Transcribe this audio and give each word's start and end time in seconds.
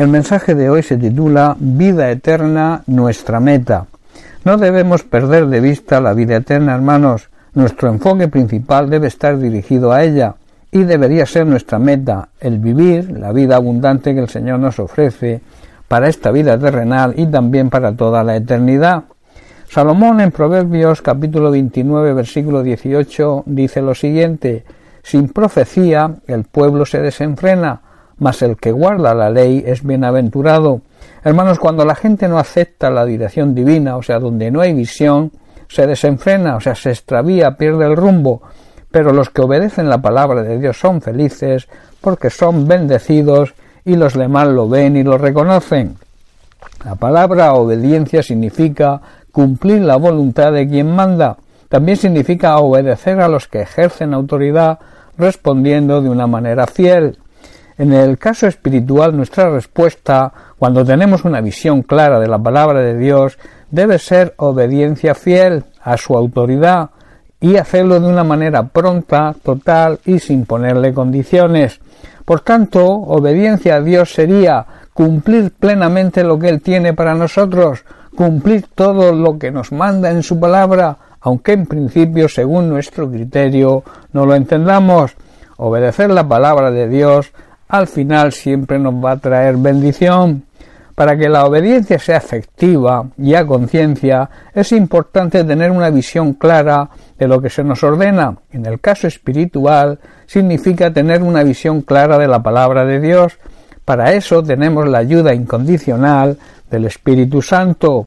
El 0.00 0.08
mensaje 0.08 0.54
de 0.54 0.70
hoy 0.70 0.82
se 0.82 0.96
titula 0.96 1.58
Vida 1.60 2.10
eterna, 2.10 2.82
nuestra 2.86 3.38
meta. 3.38 3.84
No 4.46 4.56
debemos 4.56 5.02
perder 5.02 5.48
de 5.48 5.60
vista 5.60 6.00
la 6.00 6.14
vida 6.14 6.36
eterna, 6.36 6.74
hermanos. 6.74 7.28
Nuestro 7.52 7.90
enfoque 7.90 8.26
principal 8.26 8.88
debe 8.88 9.08
estar 9.08 9.38
dirigido 9.38 9.92
a 9.92 10.02
ella 10.02 10.36
y 10.72 10.84
debería 10.84 11.26
ser 11.26 11.46
nuestra 11.46 11.78
meta, 11.78 12.30
el 12.40 12.60
vivir 12.60 13.10
la 13.10 13.30
vida 13.32 13.56
abundante 13.56 14.14
que 14.14 14.20
el 14.20 14.30
Señor 14.30 14.58
nos 14.60 14.78
ofrece 14.78 15.42
para 15.86 16.08
esta 16.08 16.30
vida 16.30 16.58
terrenal 16.58 17.12
y 17.18 17.26
también 17.26 17.68
para 17.68 17.94
toda 17.94 18.24
la 18.24 18.36
eternidad. 18.36 19.04
Salomón 19.68 20.22
en 20.22 20.30
Proverbios 20.30 21.02
capítulo 21.02 21.50
29 21.50 22.14
versículo 22.14 22.62
18 22.62 23.42
dice 23.44 23.82
lo 23.82 23.94
siguiente 23.94 24.64
Sin 25.02 25.28
profecía 25.28 26.14
el 26.26 26.44
pueblo 26.44 26.86
se 26.86 27.02
desenfrena, 27.02 27.82
mas 28.20 28.42
el 28.42 28.56
que 28.56 28.70
guarda 28.70 29.14
la 29.14 29.30
ley 29.30 29.64
es 29.66 29.82
bienaventurado. 29.82 30.82
Hermanos, 31.24 31.58
cuando 31.58 31.84
la 31.84 31.96
gente 31.96 32.28
no 32.28 32.38
acepta 32.38 32.90
la 32.90 33.04
dirección 33.04 33.54
divina, 33.54 33.96
o 33.96 34.02
sea, 34.02 34.20
donde 34.20 34.50
no 34.50 34.60
hay 34.60 34.72
visión, 34.72 35.32
se 35.68 35.86
desenfrena, 35.86 36.56
o 36.56 36.60
sea, 36.60 36.74
se 36.74 36.90
extravía, 36.90 37.56
pierde 37.56 37.86
el 37.86 37.96
rumbo. 37.96 38.42
Pero 38.90 39.12
los 39.12 39.30
que 39.30 39.42
obedecen 39.42 39.88
la 39.88 40.02
palabra 40.02 40.42
de 40.42 40.58
Dios 40.58 40.78
son 40.78 41.00
felices 41.00 41.68
porque 42.00 42.30
son 42.30 42.66
bendecidos 42.66 43.54
y 43.84 43.96
los 43.96 44.14
demás 44.14 44.48
lo 44.48 44.68
ven 44.68 44.96
y 44.96 45.02
lo 45.02 45.16
reconocen. 45.16 45.96
La 46.84 46.94
palabra 46.94 47.54
obediencia 47.54 48.22
significa 48.22 49.00
cumplir 49.32 49.82
la 49.82 49.96
voluntad 49.96 50.52
de 50.52 50.68
quien 50.68 50.94
manda. 50.94 51.36
También 51.68 51.96
significa 51.96 52.58
obedecer 52.58 53.20
a 53.20 53.28
los 53.28 53.46
que 53.46 53.62
ejercen 53.62 54.12
autoridad 54.12 54.78
respondiendo 55.16 56.02
de 56.02 56.08
una 56.08 56.26
manera 56.26 56.66
fiel. 56.66 57.18
En 57.80 57.94
el 57.94 58.18
caso 58.18 58.46
espiritual, 58.46 59.16
nuestra 59.16 59.48
respuesta, 59.48 60.30
cuando 60.58 60.84
tenemos 60.84 61.24
una 61.24 61.40
visión 61.40 61.80
clara 61.80 62.20
de 62.20 62.28
la 62.28 62.38
palabra 62.38 62.80
de 62.80 62.94
Dios, 62.94 63.38
debe 63.70 63.98
ser 63.98 64.34
obediencia 64.36 65.14
fiel 65.14 65.64
a 65.82 65.96
su 65.96 66.14
autoridad 66.14 66.90
y 67.40 67.56
hacerlo 67.56 67.98
de 67.98 68.06
una 68.06 68.22
manera 68.22 68.64
pronta, 68.64 69.34
total 69.42 69.98
y 70.04 70.18
sin 70.18 70.44
ponerle 70.44 70.92
condiciones. 70.92 71.80
Por 72.26 72.40
tanto, 72.40 72.86
obediencia 72.86 73.76
a 73.76 73.80
Dios 73.80 74.12
sería 74.12 74.66
cumplir 74.92 75.50
plenamente 75.58 76.22
lo 76.22 76.38
que 76.38 76.50
Él 76.50 76.60
tiene 76.60 76.92
para 76.92 77.14
nosotros, 77.14 77.82
cumplir 78.14 78.66
todo 78.74 79.14
lo 79.14 79.38
que 79.38 79.50
nos 79.50 79.72
manda 79.72 80.10
en 80.10 80.22
su 80.22 80.38
palabra, 80.38 80.98
aunque 81.22 81.52
en 81.52 81.64
principio, 81.64 82.28
según 82.28 82.68
nuestro 82.68 83.10
criterio, 83.10 83.84
no 84.12 84.26
lo 84.26 84.34
entendamos. 84.34 85.16
Obedecer 85.56 86.10
la 86.10 86.28
palabra 86.28 86.70
de 86.70 86.86
Dios 86.86 87.32
al 87.70 87.86
final 87.86 88.32
siempre 88.32 88.78
nos 88.78 88.94
va 88.94 89.12
a 89.12 89.18
traer 89.18 89.56
bendición. 89.56 90.44
Para 90.94 91.16
que 91.16 91.30
la 91.30 91.46
obediencia 91.46 91.98
sea 91.98 92.18
efectiva 92.18 93.06
y 93.16 93.34
a 93.34 93.46
conciencia, 93.46 94.28
es 94.52 94.72
importante 94.72 95.44
tener 95.44 95.70
una 95.70 95.88
visión 95.88 96.34
clara 96.34 96.90
de 97.18 97.26
lo 97.26 97.40
que 97.40 97.48
se 97.48 97.64
nos 97.64 97.82
ordena. 97.82 98.36
En 98.50 98.66
el 98.66 98.80
caso 98.80 99.06
espiritual, 99.06 99.98
significa 100.26 100.92
tener 100.92 101.22
una 101.22 101.42
visión 101.42 101.82
clara 101.82 102.18
de 102.18 102.28
la 102.28 102.42
palabra 102.42 102.84
de 102.84 103.00
Dios. 103.00 103.38
Para 103.84 104.12
eso 104.12 104.42
tenemos 104.42 104.86
la 104.88 104.98
ayuda 104.98 105.32
incondicional 105.32 106.36
del 106.70 106.84
Espíritu 106.84 107.40
Santo. 107.40 108.04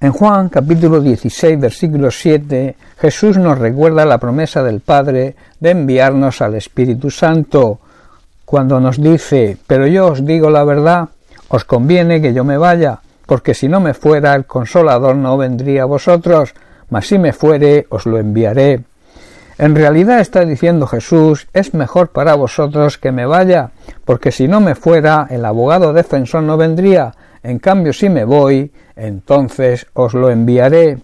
En 0.00 0.12
Juan 0.12 0.48
capítulo 0.48 1.00
16 1.00 1.58
versículo 1.58 2.10
7 2.10 2.76
Jesús 2.98 3.38
nos 3.38 3.58
recuerda 3.58 4.04
la 4.04 4.18
promesa 4.18 4.62
del 4.62 4.80
Padre 4.80 5.34
de 5.58 5.70
enviarnos 5.70 6.42
al 6.42 6.54
Espíritu 6.54 7.10
Santo 7.10 7.80
cuando 8.46 8.80
nos 8.80 9.02
dice, 9.02 9.58
pero 9.66 9.86
yo 9.86 10.06
os 10.06 10.24
digo 10.24 10.48
la 10.48 10.64
verdad, 10.64 11.08
os 11.48 11.64
conviene 11.64 12.22
que 12.22 12.32
yo 12.32 12.44
me 12.44 12.56
vaya, 12.56 13.00
porque 13.26 13.54
si 13.54 13.68
no 13.68 13.80
me 13.80 13.92
fuera 13.92 14.34
el 14.34 14.46
consolador 14.46 15.16
no 15.16 15.36
vendría 15.36 15.82
a 15.82 15.86
vosotros, 15.86 16.54
mas 16.88 17.08
si 17.08 17.18
me 17.18 17.32
fuere 17.32 17.86
os 17.90 18.06
lo 18.06 18.18
enviaré. 18.18 18.84
En 19.58 19.74
realidad 19.74 20.20
está 20.20 20.44
diciendo 20.44 20.86
Jesús, 20.86 21.48
es 21.52 21.74
mejor 21.74 22.08
para 22.08 22.34
vosotros 22.34 22.98
que 22.98 23.10
me 23.10 23.26
vaya, 23.26 23.70
porque 24.04 24.30
si 24.30 24.46
no 24.46 24.60
me 24.60 24.76
fuera 24.76 25.26
el 25.28 25.44
abogado 25.44 25.92
defensor 25.92 26.44
no 26.44 26.56
vendría, 26.56 27.12
en 27.42 27.58
cambio 27.58 27.92
si 27.92 28.08
me 28.08 28.24
voy, 28.24 28.70
entonces 28.94 29.86
os 29.92 30.14
lo 30.14 30.30
enviaré. 30.30 30.98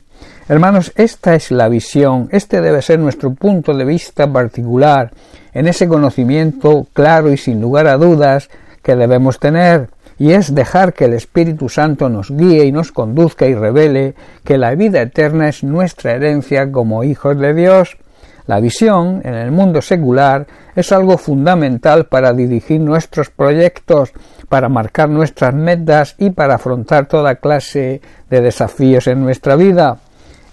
Hermanos, 0.53 0.93
esta 0.97 1.35
es 1.35 1.51
la 1.51 1.71
visión, 1.71 2.29
este 2.31 2.61
debe 2.61 2.83
ser 2.83 2.99
nuestro 2.99 3.33
punto 3.33 3.73
de 3.73 3.87
vista 3.87 4.31
particular, 4.31 5.11
en 5.55 5.67
ese 5.67 5.89
conocimiento 5.89 6.87
claro 6.93 7.33
y 7.33 7.39
sin 7.39 7.59
lugar 7.59 7.87
a 7.87 7.97
dudas 7.97 8.51
que 8.83 8.95
debemos 8.95 9.39
tener, 9.39 9.89
y 10.19 10.33
es 10.33 10.55
dejar 10.55 10.93
que 10.93 11.07
el 11.07 11.15
Espíritu 11.15 11.71
Santo 11.71 12.11
nos 12.11 12.31
guíe 12.31 12.67
y 12.67 12.71
nos 12.71 12.93
conduzca 12.93 13.47
y 13.47 13.55
revele 13.55 14.15
que 14.45 14.59
la 14.59 14.75
vida 14.75 15.01
eterna 15.01 15.49
es 15.49 15.65
nuestra 15.65 16.13
herencia 16.13 16.71
como 16.71 17.03
hijos 17.03 17.39
de 17.39 17.55
Dios. 17.55 17.97
La 18.47 18.61
visión 18.61 19.23
en 19.25 19.33
el 19.33 19.53
mundo 19.53 19.81
secular 19.81 20.47
es 20.77 20.93
algo 20.93 21.17
fundamental 21.17 22.05
para 22.05 22.35
dirigir 22.35 22.79
nuestros 22.79 23.31
proyectos, 23.31 24.13
para 24.51 24.69
marcar 24.69 25.09
nuestras 25.09 25.55
metas 25.55 26.15
y 26.19 26.29
para 26.29 26.57
afrontar 26.57 27.07
toda 27.07 27.37
clase 27.37 28.03
de 28.29 28.41
desafíos 28.43 29.07
en 29.07 29.23
nuestra 29.23 29.57
vida. 29.57 29.99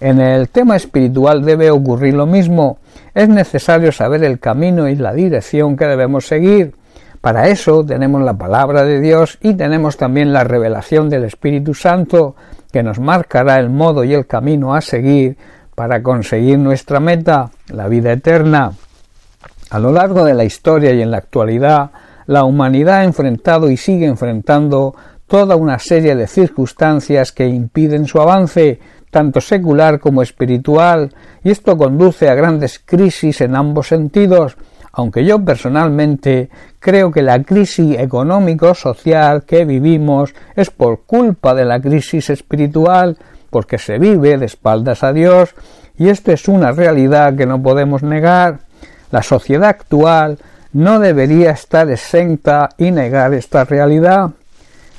En 0.00 0.18
el 0.18 0.48
tema 0.48 0.76
espiritual 0.76 1.44
debe 1.44 1.70
ocurrir 1.70 2.14
lo 2.14 2.24
mismo. 2.24 2.78
Es 3.14 3.28
necesario 3.28 3.92
saber 3.92 4.24
el 4.24 4.40
camino 4.40 4.88
y 4.88 4.96
la 4.96 5.12
dirección 5.12 5.76
que 5.76 5.86
debemos 5.86 6.26
seguir. 6.26 6.74
Para 7.20 7.48
eso 7.48 7.84
tenemos 7.84 8.22
la 8.22 8.32
palabra 8.32 8.84
de 8.84 8.98
Dios 8.98 9.36
y 9.42 9.52
tenemos 9.52 9.98
también 9.98 10.32
la 10.32 10.42
revelación 10.42 11.10
del 11.10 11.24
Espíritu 11.24 11.74
Santo 11.74 12.34
que 12.72 12.82
nos 12.82 12.98
marcará 12.98 13.58
el 13.58 13.68
modo 13.68 14.04
y 14.04 14.14
el 14.14 14.26
camino 14.26 14.74
a 14.74 14.80
seguir 14.80 15.36
para 15.74 16.02
conseguir 16.02 16.58
nuestra 16.58 16.98
meta, 16.98 17.50
la 17.68 17.88
vida 17.88 18.12
eterna. 18.12 18.72
A 19.70 19.78
lo 19.78 19.92
largo 19.92 20.24
de 20.24 20.32
la 20.32 20.44
historia 20.44 20.92
y 20.92 21.02
en 21.02 21.10
la 21.10 21.18
actualidad, 21.18 21.90
la 22.26 22.44
humanidad 22.44 23.00
ha 23.00 23.04
enfrentado 23.04 23.70
y 23.70 23.76
sigue 23.76 24.06
enfrentando 24.06 24.94
toda 25.30 25.54
una 25.54 25.78
serie 25.78 26.16
de 26.16 26.26
circunstancias 26.26 27.30
que 27.30 27.46
impiden 27.46 28.08
su 28.08 28.20
avance, 28.20 28.80
tanto 29.12 29.40
secular 29.40 30.00
como 30.00 30.22
espiritual, 30.22 31.14
y 31.44 31.52
esto 31.52 31.78
conduce 31.78 32.28
a 32.28 32.34
grandes 32.34 32.80
crisis 32.84 33.40
en 33.40 33.54
ambos 33.54 33.86
sentidos, 33.86 34.56
aunque 34.90 35.24
yo 35.24 35.38
personalmente 35.44 36.50
creo 36.80 37.12
que 37.12 37.22
la 37.22 37.44
crisis 37.44 37.96
económico-social 37.96 39.44
que 39.44 39.64
vivimos 39.64 40.34
es 40.56 40.70
por 40.70 41.02
culpa 41.02 41.54
de 41.54 41.64
la 41.64 41.80
crisis 41.80 42.28
espiritual, 42.28 43.16
porque 43.50 43.78
se 43.78 44.00
vive 44.00 44.36
de 44.36 44.46
espaldas 44.46 45.04
a 45.04 45.12
Dios, 45.12 45.54
y 45.96 46.08
esto 46.08 46.32
es 46.32 46.48
una 46.48 46.72
realidad 46.72 47.36
que 47.36 47.46
no 47.46 47.62
podemos 47.62 48.02
negar. 48.02 48.62
La 49.12 49.22
sociedad 49.22 49.68
actual 49.68 50.38
no 50.72 50.98
debería 50.98 51.52
estar 51.52 51.88
exenta 51.88 52.70
y 52.78 52.90
negar 52.90 53.32
esta 53.32 53.64
realidad. 53.64 54.30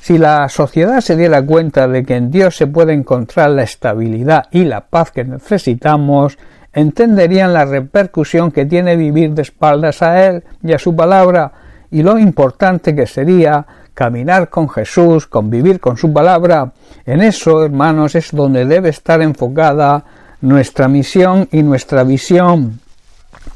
Si 0.02 0.18
la 0.18 0.48
sociedad 0.48 1.00
se 1.00 1.14
diera 1.14 1.46
cuenta 1.46 1.86
de 1.86 2.02
que 2.02 2.16
en 2.16 2.32
Dios 2.32 2.56
se 2.56 2.66
puede 2.66 2.92
encontrar 2.92 3.50
la 3.50 3.62
estabilidad 3.62 4.46
y 4.50 4.64
la 4.64 4.80
paz 4.80 5.12
que 5.12 5.22
necesitamos, 5.22 6.38
entenderían 6.72 7.52
la 7.52 7.64
repercusión 7.64 8.50
que 8.50 8.66
tiene 8.66 8.96
vivir 8.96 9.30
de 9.30 9.42
espaldas 9.42 10.02
a 10.02 10.26
Él 10.26 10.42
y 10.60 10.72
a 10.72 10.80
su 10.80 10.96
palabra, 10.96 11.52
y 11.92 12.02
lo 12.02 12.18
importante 12.18 12.96
que 12.96 13.06
sería 13.06 13.64
caminar 13.94 14.48
con 14.48 14.68
Jesús, 14.68 15.28
convivir 15.28 15.78
con 15.78 15.96
su 15.96 16.12
palabra. 16.12 16.72
En 17.06 17.22
eso, 17.22 17.64
hermanos, 17.64 18.16
es 18.16 18.32
donde 18.32 18.64
debe 18.64 18.88
estar 18.88 19.22
enfocada 19.22 20.02
nuestra 20.40 20.88
misión 20.88 21.46
y 21.52 21.62
nuestra 21.62 22.02
visión. 22.02 22.80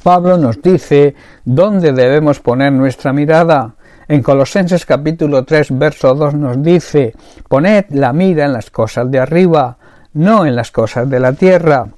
Pablo 0.04 0.38
nos 0.38 0.62
dice 0.62 1.16
dónde 1.44 1.92
debemos 1.92 2.38
poner 2.38 2.72
nuestra 2.72 3.12
mirada. 3.12 3.74
En 4.08 4.22
Colosenses 4.22 4.86
capítulo 4.86 5.44
3 5.44 5.76
verso 5.76 6.14
2 6.14 6.34
nos 6.34 6.62
dice, 6.62 7.12
poned 7.48 7.86
la 7.90 8.12
mira 8.12 8.44
en 8.44 8.52
las 8.52 8.70
cosas 8.70 9.10
de 9.10 9.18
arriba, 9.18 9.78
no 10.14 10.46
en 10.46 10.54
las 10.54 10.70
cosas 10.70 11.10
de 11.10 11.18
la 11.18 11.32
tierra. 11.32 11.88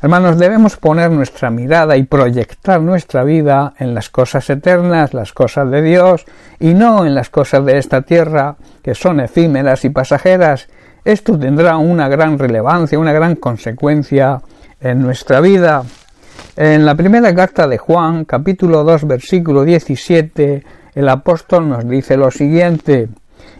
Hermanos, 0.00 0.38
debemos 0.38 0.76
poner 0.76 1.10
nuestra 1.10 1.50
mirada 1.50 1.96
y 1.96 2.04
proyectar 2.04 2.80
nuestra 2.80 3.24
vida 3.24 3.74
en 3.80 3.94
las 3.94 4.10
cosas 4.10 4.48
eternas, 4.48 5.12
las 5.12 5.32
cosas 5.32 5.68
de 5.68 5.82
Dios, 5.82 6.24
y 6.60 6.72
no 6.72 7.04
en 7.04 7.16
las 7.16 7.30
cosas 7.30 7.64
de 7.64 7.78
esta 7.78 8.02
tierra, 8.02 8.54
que 8.80 8.94
son 8.94 9.18
efímeras 9.18 9.84
y 9.84 9.90
pasajeras. 9.90 10.68
Esto 11.04 11.36
tendrá 11.36 11.78
una 11.78 12.08
gran 12.08 12.38
relevancia, 12.38 12.96
una 12.96 13.12
gran 13.12 13.34
consecuencia 13.34 14.40
en 14.80 15.02
nuestra 15.02 15.40
vida. 15.40 15.82
En 16.54 16.86
la 16.86 16.94
primera 16.94 17.34
carta 17.34 17.66
de 17.66 17.78
Juan, 17.78 18.24
capítulo 18.24 18.84
2, 18.84 19.04
versículo 19.08 19.64
17, 19.64 20.64
el 20.96 21.08
apóstol 21.10 21.68
nos 21.68 21.88
dice 21.88 22.16
lo 22.16 22.32
siguiente, 22.32 23.08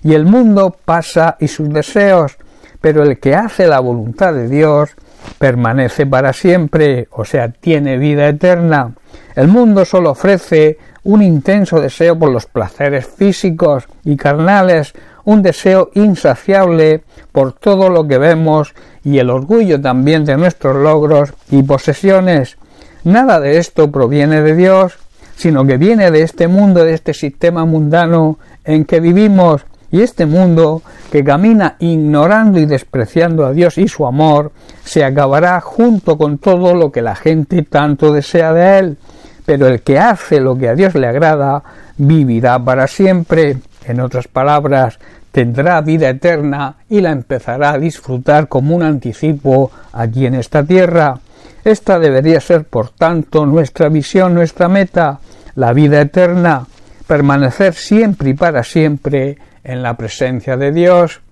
y 0.02 0.14
el 0.14 0.24
mundo 0.24 0.74
pasa 0.84 1.36
y 1.38 1.48
sus 1.48 1.68
deseos, 1.68 2.38
pero 2.80 3.02
el 3.02 3.18
que 3.20 3.34
hace 3.34 3.68
la 3.68 3.78
voluntad 3.78 4.32
de 4.32 4.48
Dios 4.48 4.90
permanece 5.38 6.06
para 6.06 6.32
siempre, 6.32 7.08
o 7.10 7.24
sea, 7.24 7.50
tiene 7.50 7.98
vida 7.98 8.26
eterna. 8.26 8.94
El 9.34 9.48
mundo 9.48 9.84
solo 9.84 10.12
ofrece 10.12 10.78
un 11.04 11.22
intenso 11.22 11.80
deseo 11.80 12.18
por 12.18 12.30
los 12.30 12.46
placeres 12.46 13.06
físicos 13.06 13.86
y 14.02 14.16
carnales, 14.16 14.94
un 15.24 15.42
deseo 15.42 15.90
insaciable 15.94 17.02
por 17.32 17.52
todo 17.52 17.90
lo 17.90 18.08
que 18.08 18.16
vemos 18.16 18.74
y 19.04 19.18
el 19.18 19.28
orgullo 19.28 19.80
también 19.80 20.24
de 20.24 20.38
nuestros 20.38 20.76
logros 20.76 21.34
y 21.50 21.62
posesiones. 21.62 22.56
Nada 23.04 23.40
de 23.40 23.58
esto 23.58 23.90
proviene 23.90 24.40
de 24.40 24.56
Dios, 24.56 24.98
sino 25.36 25.64
que 25.64 25.76
viene 25.76 26.10
de 26.10 26.22
este 26.22 26.48
mundo, 26.48 26.84
de 26.84 26.94
este 26.94 27.14
sistema 27.14 27.64
mundano 27.64 28.38
en 28.64 28.84
que 28.84 29.00
vivimos, 29.00 29.64
y 29.90 30.02
este 30.02 30.26
mundo 30.26 30.82
que 31.10 31.22
camina 31.22 31.76
ignorando 31.78 32.58
y 32.58 32.66
despreciando 32.66 33.46
a 33.46 33.52
Dios 33.52 33.78
y 33.78 33.88
su 33.88 34.06
amor, 34.06 34.52
se 34.84 35.04
acabará 35.04 35.60
junto 35.60 36.18
con 36.18 36.38
todo 36.38 36.74
lo 36.74 36.90
que 36.90 37.02
la 37.02 37.14
gente 37.14 37.62
tanto 37.62 38.12
desea 38.12 38.52
de 38.52 38.78
él. 38.78 38.98
Pero 39.44 39.68
el 39.68 39.82
que 39.82 39.98
hace 39.98 40.40
lo 40.40 40.58
que 40.58 40.68
a 40.68 40.74
Dios 40.74 40.94
le 40.96 41.06
agrada, 41.06 41.62
vivirá 41.96 42.58
para 42.58 42.88
siempre. 42.88 43.58
En 43.84 44.00
otras 44.00 44.26
palabras, 44.26 44.98
tendrá 45.30 45.80
vida 45.82 46.08
eterna 46.08 46.76
y 46.88 47.00
la 47.00 47.12
empezará 47.12 47.72
a 47.72 47.78
disfrutar 47.78 48.48
como 48.48 48.74
un 48.74 48.82
anticipo 48.82 49.70
aquí 49.92 50.26
en 50.26 50.34
esta 50.34 50.64
tierra. 50.64 51.20
Esta 51.66 51.98
debería 51.98 52.40
ser, 52.40 52.62
por 52.62 52.90
tanto, 52.90 53.44
nuestra 53.44 53.88
visión, 53.88 54.34
nuestra 54.34 54.68
meta, 54.68 55.18
la 55.56 55.72
vida 55.72 56.00
eterna, 56.00 56.64
permanecer 57.08 57.74
siempre 57.74 58.30
y 58.30 58.34
para 58.34 58.62
siempre 58.62 59.36
en 59.64 59.82
la 59.82 59.96
presencia 59.96 60.56
de 60.56 60.70
Dios. 60.70 61.22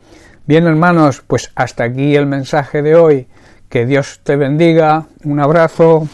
Bien, 0.44 0.66
hermanos, 0.66 1.22
pues 1.24 1.52
hasta 1.54 1.84
aquí 1.84 2.16
el 2.16 2.26
mensaje 2.26 2.82
de 2.82 2.96
hoy. 2.96 3.28
Que 3.68 3.86
Dios 3.86 4.22
te 4.24 4.34
bendiga. 4.34 5.06
Un 5.22 5.38
abrazo. 5.38 6.08